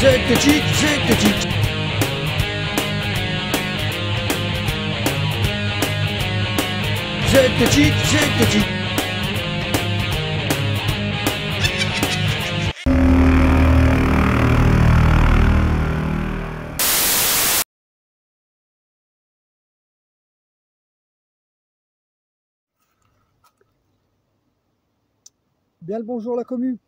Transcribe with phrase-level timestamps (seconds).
[0.00, 1.48] Zététique, zététique.
[7.32, 8.64] Zététique, zététique.
[25.82, 26.78] Bien le bonjour la commu.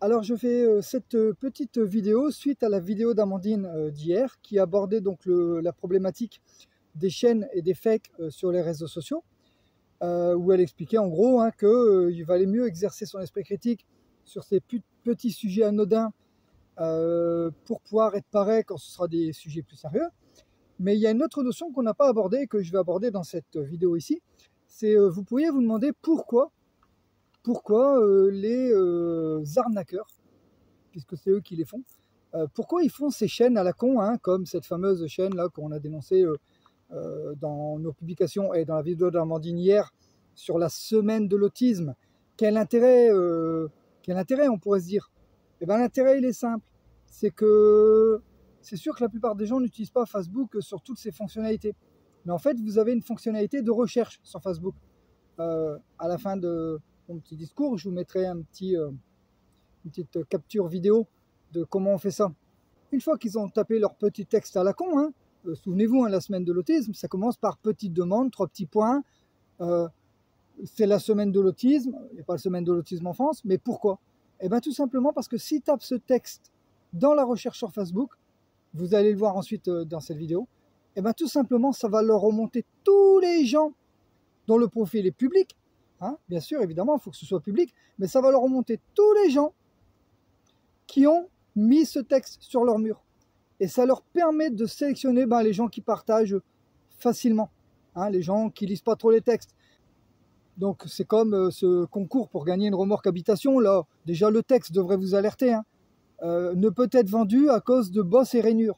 [0.00, 4.40] Alors je fais euh, cette euh, petite vidéo suite à la vidéo d'Amandine euh, d'hier
[4.42, 6.40] qui abordait donc la problématique
[6.94, 9.22] des chaînes et des fakes sur les réseaux sociaux
[10.00, 13.84] où elle expliquait en gros hein, qu'il valait mieux exercer son esprit critique
[14.24, 14.60] sur ces
[15.04, 16.12] petits sujets anodins
[16.76, 20.06] pour pouvoir être pareil quand ce sera des sujets plus sérieux.
[20.78, 22.78] Mais il y a une autre notion qu'on n'a pas abordée et que je vais
[22.78, 24.20] aborder dans cette vidéo ici.
[24.66, 26.50] C'est vous pourriez vous demander pourquoi
[27.48, 30.10] pourquoi euh, les euh, arnaqueurs,
[30.90, 31.82] puisque c'est eux qui les font,
[32.34, 35.48] euh, pourquoi ils font ces chaînes à la con, hein, comme cette fameuse chaîne là
[35.48, 36.26] qu'on a dénoncée
[36.90, 39.94] dans nos publications et dans la vidéo d'Armandine hier
[40.34, 41.94] sur la semaine de l'autisme?
[42.36, 43.08] Quel intérêt,
[44.02, 45.10] quel intérêt on pourrait se dire?
[45.62, 46.66] Eh bien l'intérêt il est simple,
[47.06, 48.20] c'est que
[48.60, 51.74] c'est sûr que la plupart des gens n'utilisent pas Facebook sur toutes ses fonctionnalités.
[52.26, 54.74] Mais en fait, vous avez une fonctionnalité de recherche sur Facebook.
[55.38, 58.90] À la fin de, mon petit discours, je vous mettrai un petit, euh,
[59.84, 61.06] une petite capture vidéo
[61.52, 62.32] de comment on fait ça.
[62.92, 65.12] Une fois qu'ils ont tapé leur petit texte à la con, hein,
[65.46, 69.02] euh, souvenez-vous, hein, la semaine de l'autisme, ça commence par petite demande, trois petits points.
[69.60, 69.88] euh,
[70.64, 73.44] c'est la semaine de l'autisme, il n'y a pas la semaine de l'autisme en France,
[73.44, 74.00] mais pourquoi?
[74.40, 76.52] Eh bien tout simplement parce que s'ils tapent ce texte
[76.92, 78.10] dans la recherche sur Facebook,
[78.74, 80.48] vous allez le voir ensuite dans cette vidéo,
[80.96, 83.72] eh bien tout simplement ça va leur remonter tous les gens
[84.48, 85.56] dont le profil est public,
[86.00, 88.78] Hein, bien sûr, évidemment, il faut que ce soit public, mais ça va leur remonter
[88.94, 89.52] tous les gens
[90.86, 93.02] qui ont mis ce texte sur leur mur.
[93.60, 96.36] Et ça leur permet de sélectionner ben, les gens qui partagent
[96.98, 97.50] facilement,
[97.96, 99.54] hein, les gens qui lisent pas trop les textes.
[100.56, 104.72] Donc c'est comme euh, ce concours pour gagner une remorque habitation, là, déjà le texte
[104.72, 105.64] devrait vous alerter, hein.
[106.24, 108.76] Euh, ne peut être vendu à cause de bosses et rainures.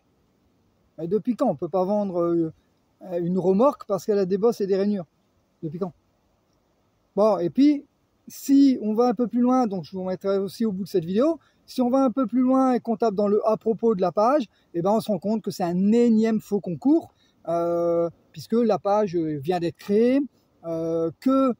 [0.99, 2.53] Depuis quand on ne peut pas vendre euh,
[3.19, 5.07] une remorque parce qu'elle a des bosses et des rainures?
[5.63, 5.95] Depuis quand?
[7.17, 7.85] Bon, et puis,
[8.29, 10.89] si on va un peu plus loin, donc je vous mettrai aussi au bout de
[10.89, 13.57] cette vidéo, si on va un peu plus loin et qu'on tape dans le à
[13.57, 14.45] propos de la page,
[14.75, 17.13] eh ben on se rend compte que c'est un énième faux concours,
[17.49, 20.21] euh, puisque la page vient d'être créée,
[20.67, 21.55] euh, que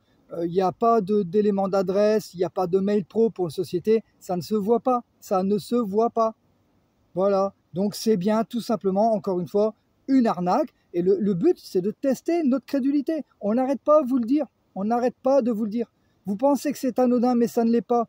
[0.45, 3.51] il n'y a pas d'éléments d'adresse, il n'y a pas de mail pro pour une
[3.51, 6.37] société, ça ne se voit pas, ça ne se voit pas.
[7.15, 9.75] Voilà, donc c'est bien tout simplement, encore une fois,
[10.07, 13.25] une arnaque, et le, le but c'est de tester notre crédulité.
[13.41, 14.47] On n'arrête pas de vous le dire.
[14.81, 15.93] On n'arrête pas de vous le dire.
[16.25, 18.09] Vous pensez que c'est anodin, mais ça ne l'est pas.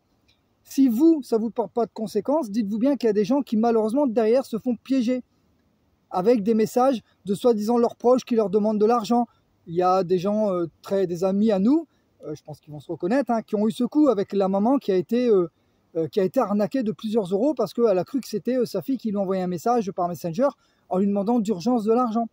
[0.63, 3.25] Si vous, ça ne vous porte pas de conséquences, dites-vous bien qu'il y a des
[3.25, 5.21] gens qui, malheureusement, derrière, se font piéger
[6.11, 9.27] avec des messages de soi-disant leurs proches qui leur demandent de l'argent.
[9.67, 11.87] Il y a des gens, euh, très, des amis à nous,
[12.25, 14.47] euh, je pense qu'ils vont se reconnaître, hein, qui ont eu ce coup avec la
[14.47, 18.05] maman qui a été, euh, qui a été arnaquée de plusieurs euros parce qu'elle a
[18.05, 20.47] cru que c'était sa fille qui lui envoyait un message par Messenger
[20.87, 22.29] en lui demandant d'urgence de l'argent.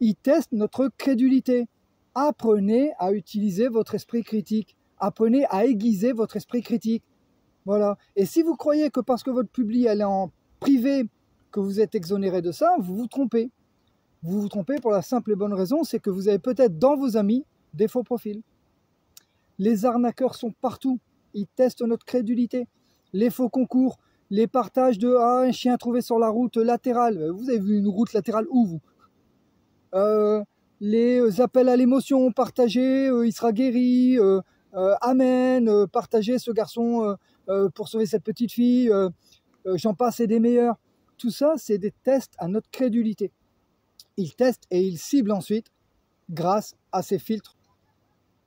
[0.00, 1.68] Ils testent notre crédulité
[2.14, 4.76] apprenez à utiliser votre esprit critique.
[4.98, 7.04] Apprenez à aiguiser votre esprit critique.
[7.64, 7.98] Voilà.
[8.16, 11.08] Et si vous croyez que parce que votre publi elle est en privé,
[11.50, 13.50] que vous êtes exonéré de ça, vous vous trompez.
[14.22, 16.96] Vous vous trompez pour la simple et bonne raison, c'est que vous avez peut-être dans
[16.96, 18.42] vos amis des faux profils.
[19.58, 20.98] Les arnaqueurs sont partout.
[21.34, 22.66] Ils testent notre crédulité.
[23.12, 23.98] Les faux concours,
[24.30, 27.30] les partages de ah, un chien trouvé sur la route latérale.
[27.30, 28.80] Vous avez vu une route latérale où vous?
[29.94, 30.42] Euh,
[30.80, 34.40] les appels à l'émotion, partagez, euh, il sera guéri, euh,
[34.74, 37.14] euh, amen, euh, partagez ce garçon euh,
[37.48, 39.08] euh, pour sauver cette petite fille, euh,
[39.66, 40.76] euh, j'en passe et des meilleurs.
[41.16, 43.32] Tout ça, c'est des tests à notre crédulité.
[44.16, 45.66] Ils testent et ils ciblent ensuite
[46.30, 47.56] grâce à ces filtres.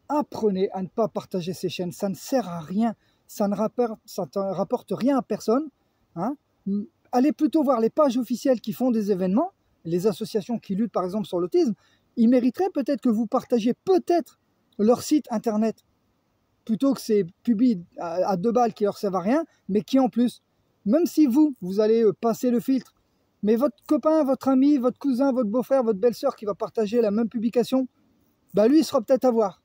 [0.08, 2.95] Apprenez à ne pas partager ces chaînes, ça ne sert à rien,
[3.28, 5.69] ça ne rapporte, ça ne rapporte rien à personne.
[6.16, 6.36] hein.
[7.13, 9.51] Allez plutôt voir les pages officielles qui font des événements,
[9.83, 11.74] les associations qui luttent par exemple sur l'autisme,
[12.18, 14.40] ils mériteraient peut-être que vous partagiez peut-être
[14.78, 15.84] leur site internet
[16.66, 20.10] plutôt que ces pubs à, deux balles qui leur servent à rien, mais qui en
[20.10, 20.42] plus,
[20.86, 22.94] même si vous, vous allez euh, passer le filtre,
[23.44, 27.12] mais votre copain, votre ami, votre cousin, votre beau-frère, votre belle-sœur qui va partager la
[27.12, 27.88] même publication,
[28.54, 29.62] bah lui, il sera peut-être à voir.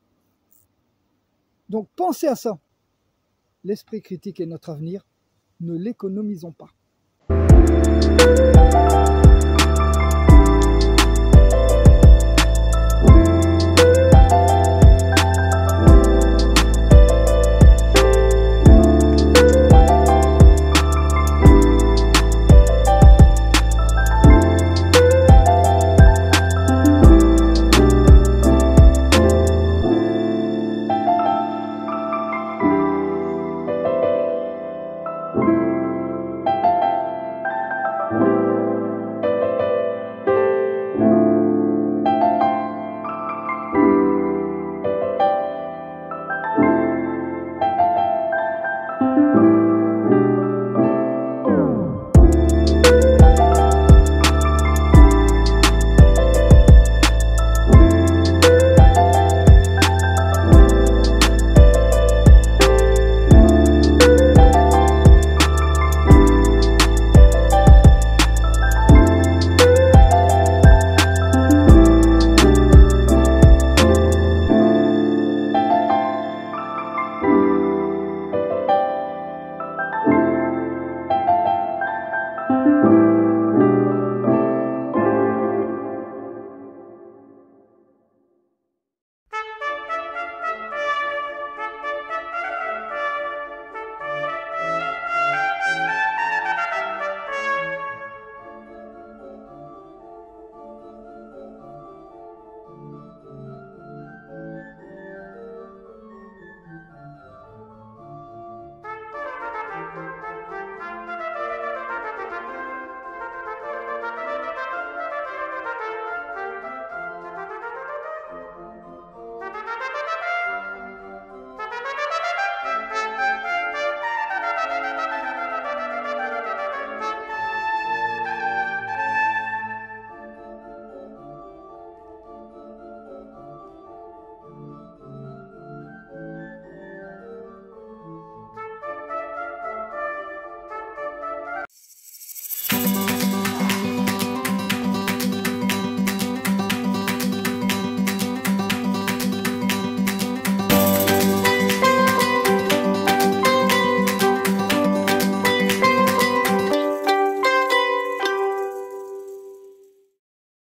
[1.69, 2.59] Donc pensez à ça.
[3.65, 5.07] L'esprit critique est notre avenir.
[5.61, 6.71] Ne l'économisons pas.